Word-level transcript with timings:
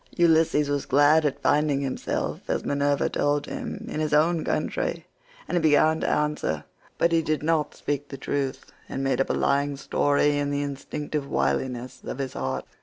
Ulysses 0.17 0.67
was 0.67 0.87
glad 0.87 1.25
at 1.27 1.43
finding 1.43 1.81
himself, 1.81 2.41
as 2.49 2.65
Minerva 2.65 3.07
told 3.07 3.45
him, 3.45 3.85
in 3.87 3.99
his 3.99 4.15
own 4.15 4.43
country, 4.43 5.05
and 5.47 5.55
he 5.55 5.61
began 5.61 5.99
to 5.99 6.09
answer, 6.09 6.63
but 6.97 7.11
he 7.11 7.21
did 7.21 7.43
not 7.43 7.75
speak 7.75 8.07
the 8.09 8.17
truth, 8.17 8.71
and 8.89 9.03
made 9.03 9.21
up 9.21 9.29
a 9.29 9.33
lying 9.33 9.77
story 9.77 10.39
in 10.39 10.49
the 10.49 10.63
instinctive 10.63 11.27
wiliness 11.29 12.01
of 12.03 12.17
his 12.17 12.33
heart. 12.33 12.65